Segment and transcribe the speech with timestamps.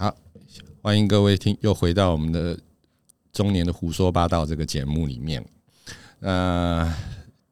[0.00, 0.16] 好，
[0.80, 2.58] 欢迎各位听，又回到我们的
[3.34, 5.46] 中年的胡说八道这个节目里面。
[6.20, 6.90] 呃，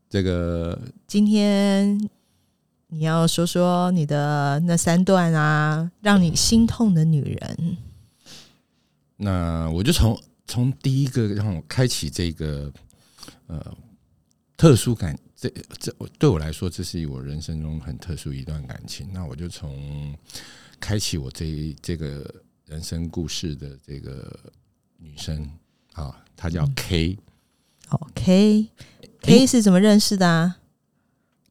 [0.08, 2.00] 这个今天
[2.86, 7.76] 你要说说你的那三段啊，让你心痛的女人。
[9.18, 12.72] 那我就从从第一个让我开启这个
[13.48, 13.76] 呃
[14.56, 19.06] 特殊感，这这对我来说，这是我人生中很特殊一段感情。
[19.12, 20.16] 那我就从
[20.80, 24.52] 开启我这这个人生故事的这个
[24.96, 25.50] 女生
[25.92, 27.18] 啊，她叫 K。
[27.90, 30.58] 哦，K，K 是怎么认识的啊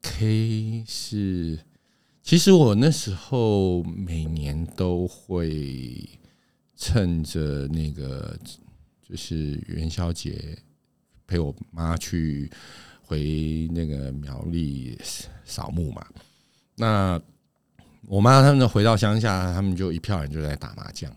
[0.04, 1.60] ？K 是，
[2.22, 6.08] 其实我那时候每年都会
[6.76, 8.40] 趁着那个
[9.02, 10.60] 就是元宵节，
[11.26, 12.52] 陪我妈去
[13.02, 14.96] 回那个苗栗
[15.44, 16.06] 扫墓嘛。
[16.76, 17.20] 那
[18.08, 21.12] 我妈他们回到乡下，他们就一票人就在打麻将。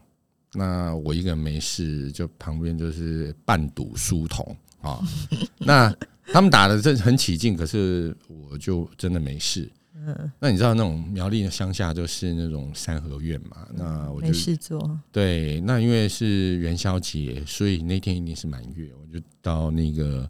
[0.53, 4.45] 那我一个人没事，就旁边就是半赌书童。
[4.83, 4.99] 啊，
[5.59, 5.95] 那
[6.33, 9.71] 他们打的这很起劲，可是我就真的没事。
[9.95, 13.69] 嗯，那你知道那种苗栗的乡下就是那种三合院嘛？
[13.75, 14.99] 那我就没事做。
[15.13, 20.29] 对，那因为是元宵节，所以那天一定是满月，我就到那个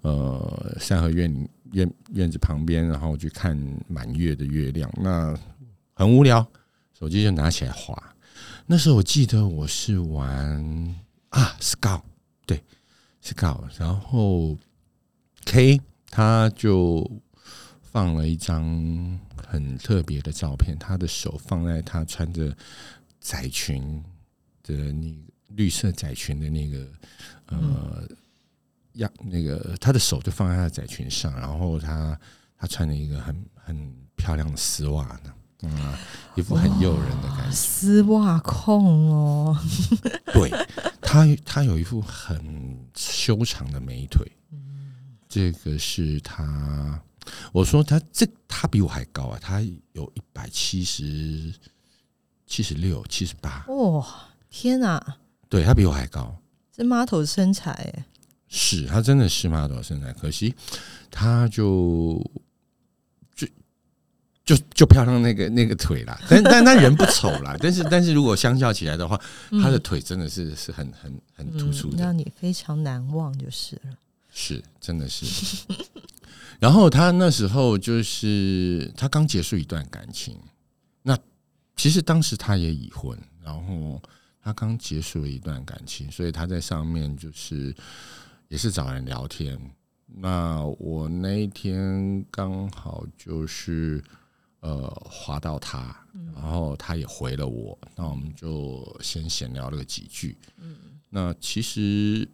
[0.00, 4.92] 呃三合院院院子旁边，然后去看满月的月亮。
[5.00, 5.32] 那
[5.94, 6.46] 很无聊，
[6.98, 8.14] 手机就拿起来划。
[8.66, 10.96] 那时候我记得我是玩
[11.30, 12.02] 啊，Scout，
[12.46, 12.62] 对。
[13.22, 14.56] ，Scout，然后
[15.44, 17.08] K 他就
[17.82, 22.56] 放了一张很特别的照片，他的手放在他穿着
[23.20, 24.02] 窄裙
[24.62, 25.14] 的那
[25.48, 26.86] 绿色窄裙的那个
[27.46, 28.08] 呃
[28.94, 32.18] 样，那个他的手就放在他的窄裙上，然后他
[32.56, 35.32] 他穿了一个很很漂亮的丝袜呢。
[35.62, 35.70] 嗯，
[36.34, 39.56] 一副很诱人的感觉，丝袜控哦。
[40.34, 40.50] 对
[41.00, 44.26] 他，他有一副很修长的美腿。
[44.50, 44.58] 嗯，
[45.28, 47.00] 这个是他。
[47.52, 49.60] 我说他这他比我还高啊，他
[49.92, 51.54] 有一百七十
[52.46, 53.64] 七十六、七十八。
[53.68, 54.04] 哇，
[54.50, 55.00] 天哪！
[55.48, 56.34] 对他比我还高，
[56.72, 58.04] 这 model 身材哎，
[58.48, 60.54] 是他真的是 model 身材，可惜
[61.10, 62.20] 他就。
[64.44, 69.16] 就就漂亮那个那个腿啦，但但他人不丑啦，但是但是如果相较起来的话，
[69.62, 73.96] 他的腿真的是是很很很突出的，让你非常难忘就是了。
[74.32, 75.64] 是，真的是。
[76.58, 80.36] 然后他那时候就是他刚结束一段感情，
[81.02, 81.16] 那
[81.76, 84.02] 其实当时他也已婚，然后
[84.42, 87.72] 他刚结束了一段感情，所以他在上面就是
[88.48, 89.56] 也是找人聊天。
[90.06, 94.02] 那我那一天刚好就是。
[94.62, 96.06] 呃，划到他，
[96.36, 100.38] 然后他也回了我，那我们就先闲聊了几句。
[100.58, 100.76] 嗯，
[101.10, 102.28] 那其实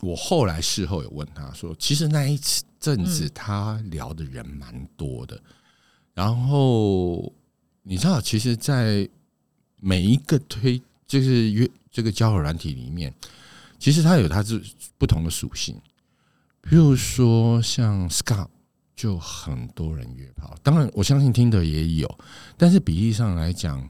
[0.00, 5.40] 我后来事后有问他说，其实那一次阵子他聊的人蛮多的，
[6.12, 7.32] 然后
[7.82, 9.08] 你知道，其实，在
[9.80, 13.14] 每一个推就是约这个交友软体里面，
[13.78, 14.62] 其实它有它是
[14.98, 15.74] 不同的属性，
[16.60, 18.48] 比如说像 Scout。
[18.94, 22.18] 就很多人约炮，当然我相信听的也有，
[22.56, 23.88] 但是比例上来讲，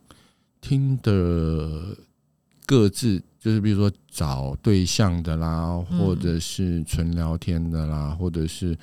[0.61, 1.95] 听的
[2.65, 8.79] 各自就是比如说找对象的啦，或者是纯聊天的啦，或者是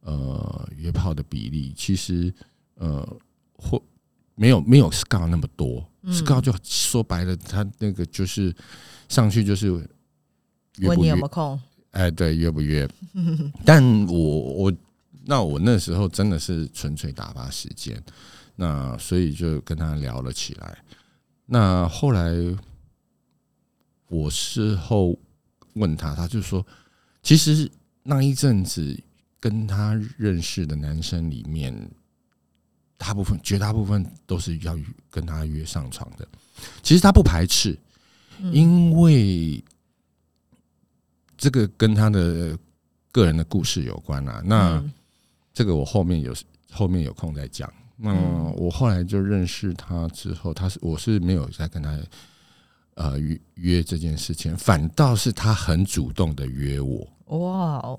[0.00, 2.32] 呃约炮的比例，其实
[2.76, 3.06] 呃
[3.56, 3.80] 或
[4.34, 8.52] 没有没有 Scout 那么多，Scout 就说白了，他那个就是
[9.08, 12.88] 上去就是问你有没有空，哎，对，约不约？
[13.64, 14.72] 但我我。
[15.30, 18.02] 那我那时候真的是纯粹打发时间，
[18.56, 20.78] 那所以就跟他聊了起来。
[21.44, 22.32] 那后来
[24.08, 25.14] 我事后
[25.74, 26.66] 问他，他就说，
[27.22, 27.70] 其实
[28.02, 28.98] 那一阵子
[29.38, 31.90] 跟他认识的男生里面，
[32.96, 34.78] 大部分绝大部分都是要
[35.10, 36.26] 跟他约上床的。
[36.82, 37.78] 其实他不排斥，
[38.50, 39.62] 因为
[41.36, 42.58] 这个跟他的
[43.12, 44.42] 个人的故事有关啊。
[44.42, 44.82] 那
[45.58, 46.32] 这个我后面有
[46.70, 47.68] 后面有空再讲。
[47.96, 48.14] 那
[48.56, 51.98] 我后来就认识他之后，他是我是没有再跟他
[52.94, 57.04] 呃约约这件事情，反倒是他很主动的约我。
[57.36, 57.98] 哇哦！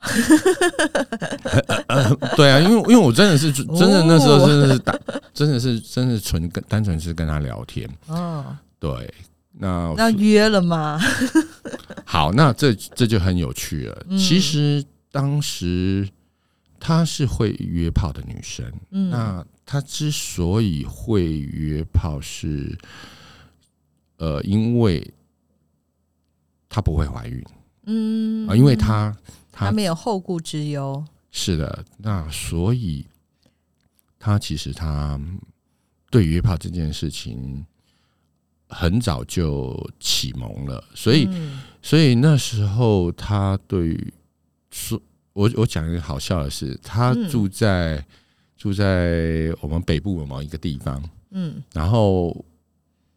[2.34, 4.98] 对啊，因为因为我真的是真的那时候真的是打，
[5.34, 7.86] 真的是真的纯跟单纯是跟他聊天。
[8.06, 9.12] 哦，对，
[9.52, 10.98] 那那约了吗？
[12.06, 14.06] 好，那这这就很有趣了。
[14.16, 14.82] 其实
[15.12, 16.08] 当时。
[16.86, 18.70] 她是会约炮的女生。
[18.90, 22.76] 嗯，那她之所以会约炮是，
[24.18, 25.14] 呃，因为
[26.68, 27.42] 她不会怀孕
[27.86, 29.16] 嗯啊，因为她
[29.50, 31.02] 她没有后顾之忧。
[31.30, 33.06] 是的，那所以
[34.18, 35.18] 她其实她
[36.10, 37.64] 对约炮这件事情
[38.68, 41.24] 很早就启蒙了，所以。
[41.30, 44.14] 嗯所以那时候他对于
[44.70, 44.98] 说，
[45.34, 48.02] 我我讲一个好笑的事，他嗯住在、
[48.56, 51.02] 住在我们北部的某一个地方，
[51.32, 52.44] 嗯然后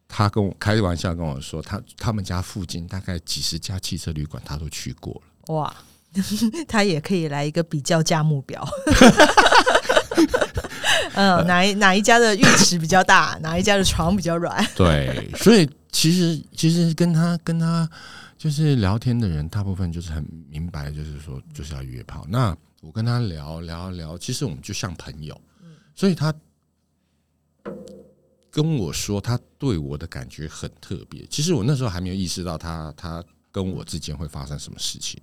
[0.06, 5.54] 他跟我开玩笑跟我说，他他们家附近大概几十家汽车旅馆他都去过了。
[5.54, 5.74] 哇，
[6.68, 8.68] 他也可以来一个比较价目表。
[11.14, 14.64] 嗯，哪一哪一家的浴池比较大，哪一家的床比较软？
[14.76, 17.88] 对，所以其实其实跟他跟他
[18.38, 22.24] 就是聊天的人，大部分就是很明白，就是说就是要约炮。
[22.28, 25.38] 那我跟他聊聊聊，其实我们就像朋友，
[25.92, 26.32] 所以他
[28.48, 31.26] 跟我说他对我的感觉很特别。
[31.26, 35.20] 其实我那时候还没有意识到他他跟我之间会发生什么事情，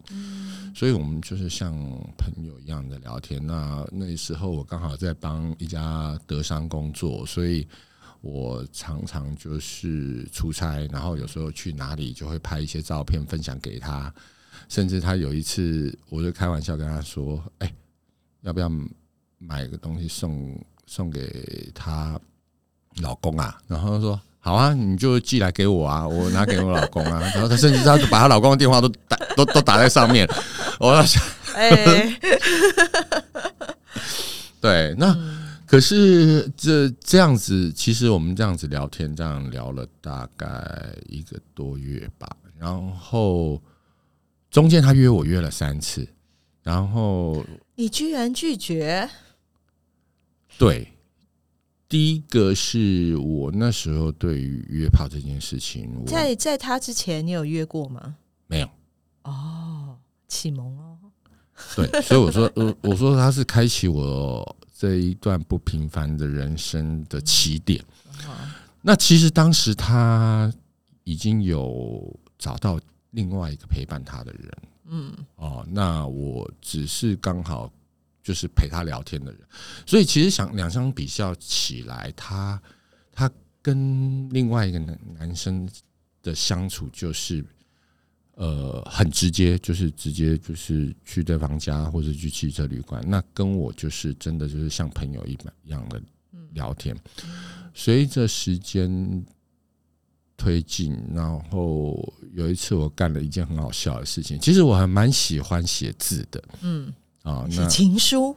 [0.75, 1.73] 所以我们就是像
[2.17, 3.41] 朋友一样的聊天。
[3.47, 7.65] 那那时候我刚好在帮一家德商工作，所以。
[8.25, 14.11] 我常常就是出差，然后有时候去哪里就会拍一些照片分享给他，
[14.67, 17.71] 甚至他有一次，我就开玩笑跟他说：“哎、
[18.41, 18.67] 要不要
[19.37, 22.19] 买个东西送送给他
[23.03, 30.27] 老公啊？”然后他说：“好啊，你就寄来给我啊，我拿给我老公啊。”然后他甚至他就把她老公的电话都打都都打在上面，
[30.79, 31.21] 我要想
[31.53, 32.19] 哎，
[34.59, 35.44] 对那。
[35.75, 42.29] 可是这这样子，其实我们这样子聊天，这样聊了大概一个多月吧。
[42.57, 43.61] 然后
[44.49, 46.07] 中间他约我约了三次，
[46.63, 47.45] 然后
[47.75, 49.09] 你居然拒绝？
[50.57, 50.93] 对，
[51.89, 58.15] 第一个是我那时候对于约炮这件事情，我在在他之前，你有约过吗？
[58.47, 58.69] 没有
[59.23, 59.97] 哦，
[60.29, 60.97] 启蒙哦。
[61.75, 67.81] 对，所以我说，我我说他是开启我这一段不平凡的人生的起点。
[68.81, 70.53] 那其实当时他
[71.05, 72.77] 已经有找到
[73.11, 74.51] 另外一个陪伴他的人
[74.87, 77.71] 嗯哦，那我只是刚好
[78.21, 79.41] 就是陪他聊天的人，
[79.85, 82.61] 所以其实想两相比较起来，他
[83.11, 83.31] 他
[83.61, 85.67] 跟另外一个男男生
[86.21, 87.45] 的相处就是。
[88.35, 96.01] 呃，很直接，就是直接就是去对方家或者去汽车旅馆，那跟我就是真的就是像朋友一般一样的
[96.53, 96.95] 聊天。
[97.73, 99.25] 随着时间
[100.37, 106.93] 推进，然后有一次我干了一件很好笑的事情，其实我还蛮喜欢写字的嗯，
[107.23, 108.35] 啊，是那情书。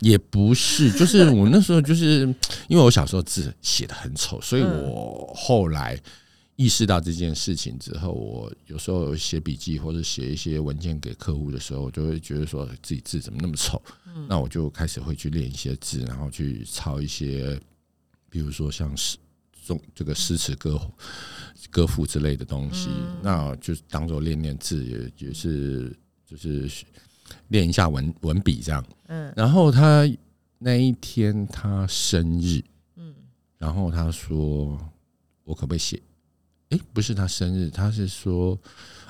[0.00, 2.20] 也不是，就是我那时候就是
[2.68, 6.00] 因为我小时候字写的很丑，所以 嗯我后来
[6.60, 13.82] 意识到这件事情之后，我有时候写笔记或者写一些文件给客户的时候，我就会觉得说自己字怎么那么丑，
[14.28, 17.58] 那我就开始会去练一些字，然后去抄一些，
[18.28, 19.16] 比如说像诗
[19.64, 20.78] 中这个诗词歌
[21.70, 22.90] 歌赋之类的东西，
[23.22, 25.96] 那就当做练练字，也也是
[26.26, 26.70] 就是
[27.48, 28.84] 练一下文文笔这样。
[29.06, 30.06] 嗯然后他
[30.58, 32.62] 那一天他生日，
[32.96, 33.14] 嗯
[33.56, 34.78] 然后他说
[35.44, 35.98] 我可不可以写？
[36.70, 38.58] 诶，不是他生日，他是说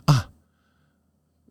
[0.04, 0.28] 啊，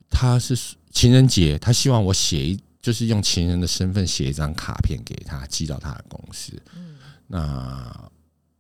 [0.10, 0.58] 他是
[0.92, 6.54] 情人节，他希望我写一，就是用情人的身份写一张卡片给他，寄到他的公司。
[6.76, 6.96] 嗯
[7.32, 8.12] 那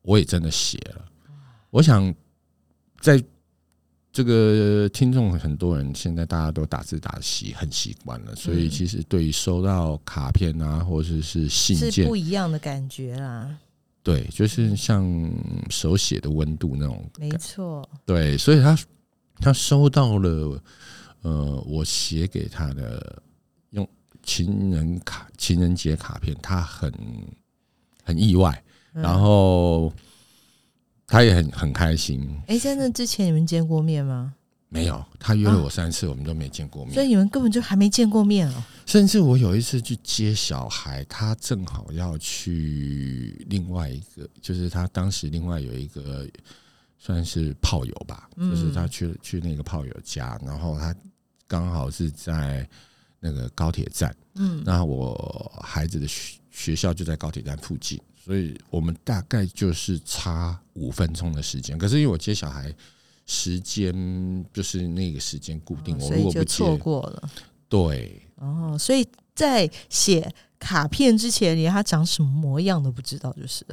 [0.03, 1.05] 我也真的写了。
[1.71, 2.13] 我想
[2.99, 3.21] 在
[4.11, 13.57] 这个听众很多人现在大家都打字打得习很习惯了，所以嗯其实对于收到卡片啊，或者是信件是不，一样的感觉啦。
[14.01, 15.03] 对，就是像
[15.69, 17.29] 手写的温度那种没。
[17.37, 18.77] 错，对，所以他
[19.35, 20.63] 他收到了
[21.21, 23.21] 呃我写给他的
[23.71, 23.87] 用
[24.23, 26.91] 情人卡情人节卡片，他很
[28.03, 28.63] 很意外，
[28.93, 29.93] 嗯然后
[31.05, 32.27] 他也很很开心。
[32.47, 34.33] 哎，在那之前你们见过面吗？
[34.71, 36.93] 没有，他约了我三次，我们都没见过面。
[36.93, 38.63] 所以你们根本就还没见过面哦。
[38.85, 46.27] 甚至我有一次去接小孩，他正好要去另外一个，就是他当时另外有一个
[46.99, 50.95] 算是炮友吧，嗯就是他去去那个炮友家，然后他
[51.47, 52.67] 刚好是在
[53.19, 61.75] 那个高铁站，嗯那我孩子的学学校就在高铁站附近，所以我们大概就是差五分钟的时间。
[61.77, 62.71] 可是因为我接小孩
[63.31, 63.93] 时间
[64.51, 67.29] 就是那个时间固定，我如果错过了。
[67.69, 73.63] 对哦，所以在写卡片之前，连他长什么模样都不知道，就是。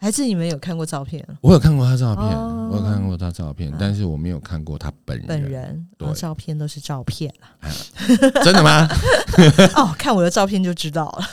[0.00, 1.24] 还是你们有看过照片？
[1.40, 5.26] 我有看过他照片，哦我有看过他照片，但是我没有看过他本人。
[5.26, 7.70] 本人，对哦照片都是照片啦。
[8.42, 8.88] 真的吗？
[9.74, 11.24] 哦，看我的照片就知道了。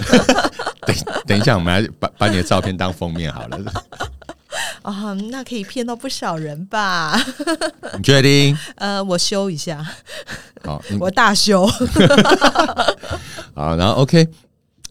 [0.85, 0.95] 等
[1.27, 3.59] 等一下，我们来把把你的照片当封面好了。
[4.91, 7.17] 啊、那可以骗到不少人吧？
[7.97, 8.57] 你确定？
[8.77, 9.85] 呃，我修一下，
[10.63, 11.65] 好， 我大修。
[13.53, 14.27] 好，然后 OK，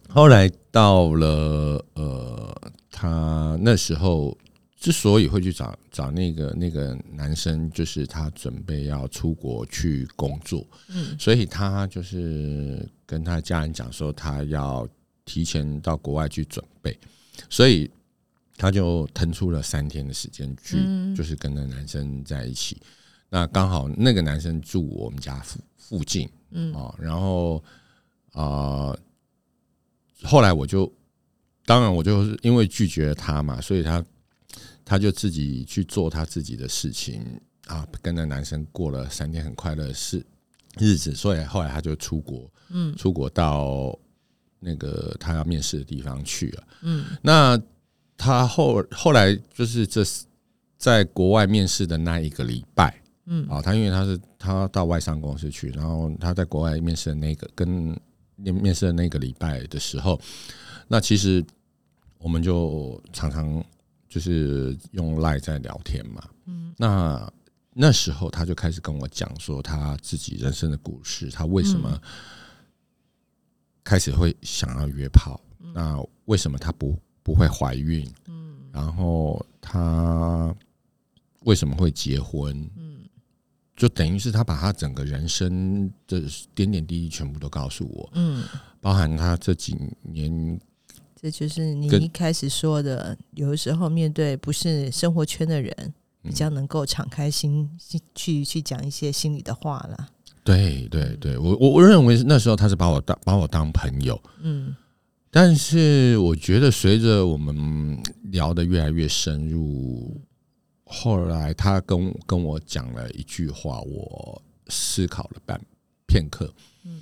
[0.09, 2.55] 后来到了呃，
[2.91, 4.37] 他那时候
[4.79, 14.87] 之所以会去找找那个那个男生，就是他准备要出国去工作，嗯所以他就是跟他家人讲说，他要
[15.25, 16.97] 提前到国外去准备，
[17.49, 17.89] 所以
[18.57, 22.81] 他就腾出了三天的时间去，嗯就是跟那男生在一起。
[23.29, 27.57] 那刚好那个男生住我们家附附近，嗯哦，然后
[28.31, 28.99] 啊、呃
[30.23, 30.91] 后来我就，
[31.65, 34.03] 当然我就是因为拒绝了他嘛，所以他
[34.85, 37.21] 他就自己去做他自己的事情
[37.67, 40.25] 啊，跟那男生过了三天很快乐的事
[40.77, 43.97] 日子，所以后来他就出国，嗯出国到
[44.59, 46.63] 那个他要面试的地方去了。
[46.81, 47.61] 嗯那
[48.17, 50.03] 他后后来就是这
[50.77, 53.47] 在国外面试的那一个礼拜，嗯。
[53.47, 57.67] 啊，他因为他是他到外商公司去，然后他在国外面试的那个跟
[58.35, 60.19] 面面试的那个礼拜的时候，
[60.87, 61.43] 那其实
[62.17, 63.63] 我们就常常
[64.07, 66.23] 就是用赖在聊天嘛。
[66.45, 66.73] 嗯。
[66.77, 67.31] 那
[67.73, 72.01] 那时候他就开始跟我讲说他自己人生的故事，他为什么
[73.83, 75.39] 开始会想要约炮，
[75.73, 78.53] 那为什么他不不会怀孕，嗯。
[78.71, 80.55] 然后他
[81.41, 82.99] 为什么会结婚，嗯。
[83.75, 86.21] 就等于是他把他整个人生的
[86.53, 88.41] 点点滴滴全部都告诉我，嗯，
[88.79, 90.57] 包含他这几年
[91.19, 95.73] 这就是你一开始说的，有的时候面对不是生活圈的人，
[96.21, 100.07] 比嗯较能够敞开心心去去讲一些心里的话了。
[100.45, 104.73] 对对对，我我我认为那时候他是把我当把我当朋友，嗯
[105.35, 108.01] 但是我觉得随着我们
[108.31, 110.21] 聊得越来越深入，
[110.85, 115.59] 后来他跟跟我讲了一句话，我思考了半
[116.07, 116.49] 片刻。
[116.85, 117.01] 嗯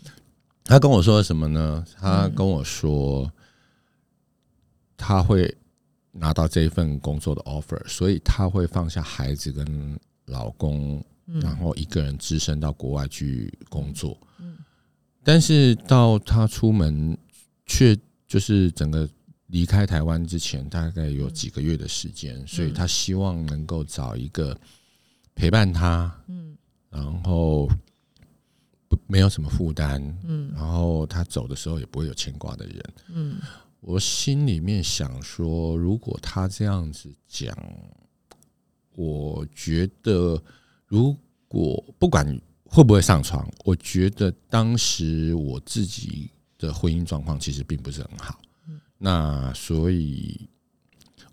[0.63, 1.85] 他跟我说什么呢？
[1.95, 3.31] 他跟我说
[4.97, 5.55] 他会
[6.11, 14.17] 拿到这一份工作的 offer，所以他会放下孩子跟老公，然嗯后一个人只身到国外去工作。
[14.39, 14.57] 嗯
[15.23, 17.15] 但是到他出门，
[17.67, 17.95] 却
[18.33, 19.07] 就是整个
[19.45, 24.59] 离开台湾之前，大概有几个月的时间，所以他希望能够找一个
[25.35, 26.57] 陪伴他，嗯。
[26.89, 27.69] 然后
[28.87, 30.51] 不没有什么负担，嗯。
[30.55, 32.83] 然后他走的时候也不会有牵挂的人。
[33.09, 33.37] 嗯。
[33.81, 37.55] 我心里面想说，如果他这样子讲，
[38.95, 40.41] 我觉得
[40.87, 41.15] 如
[41.47, 42.25] 果不管
[42.65, 46.31] 会不会上床，我觉得当时我自己
[46.65, 48.39] 的婚姻状况其实并不是很好。
[48.97, 50.47] 那所以，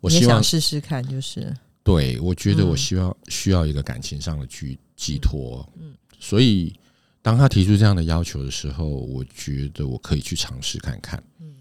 [0.01, 5.67] 我希望试试看，就是对我觉得我嗯希望需要一个感情上的寄寄托。
[5.81, 6.79] 嗯所以
[7.23, 11.23] 当他提出这样的要求的时候，我觉得我可以去尝试看看。
[11.39, 11.55] 嗯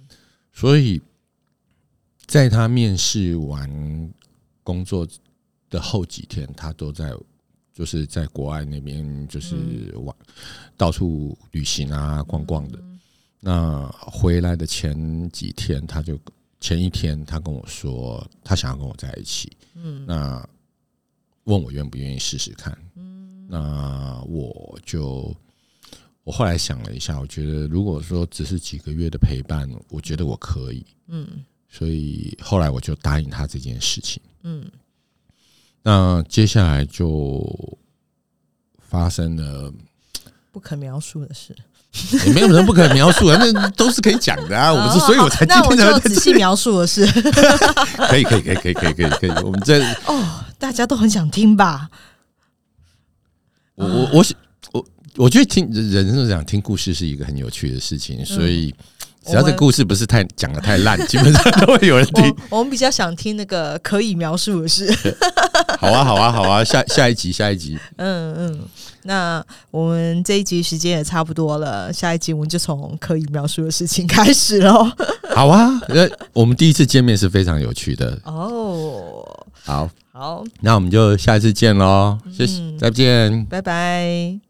[0.51, 0.99] 所以，
[2.25, 4.13] 在他面试完
[4.63, 5.07] 工作
[5.69, 7.13] 的后几天，他都在
[7.73, 9.55] 就是在国外那边就是
[10.03, 10.15] 玩，
[10.75, 12.79] 到处旅行啊、逛逛的。
[13.39, 16.19] 那回来的前几天，他就
[16.60, 19.55] 前一天他跟我说，他想要跟我在一起。
[19.75, 20.48] 嗯那
[21.46, 22.77] 问我愿不愿意试试看。
[22.96, 25.34] 嗯那我就
[26.24, 34.22] 我后来想了一下，我觉得如果说只是几个月的陪伴，我觉得我可以，嗯所以后来我就答应他这件事情。
[34.43, 34.69] 嗯
[35.81, 37.77] 那接下来就
[38.79, 39.74] 发生了，
[40.51, 41.55] 不可描述的事。
[42.25, 44.72] 也没有人不可描述啊，那都是可以讲的啊。
[44.72, 46.34] 我是，所以我才今天才就仔细。
[46.34, 47.05] 描述的是，
[48.08, 49.29] 可以，可以，可以，可以，可以，可以，可以。
[49.43, 50.24] 我们这，哦，
[50.58, 51.89] 大家都很想听吧？
[53.75, 54.36] 我我我喜
[54.72, 58.74] 我我觉得听人是讲听故事是一个很有趣的事情，所以
[59.25, 62.25] 只要这故事不是太讲的太烂，基本上都会有人听。
[62.50, 64.93] 我我们比较想听那个可以描述的事。
[65.79, 68.60] 好啊，好啊，好啊，下下一集，下一集，嗯嗯，
[69.03, 74.91] 那我们这一集时间也差不多了，下一集我们就从可以描述的事情开始喽。
[75.34, 75.79] 好啊。
[75.88, 78.20] 那，我们第一次见面是非常有趣的。
[78.25, 79.24] 哦，
[79.63, 83.46] 好，好，那我们就下一次见喽，谢谢，嗯再见。
[83.46, 84.49] 拜拜。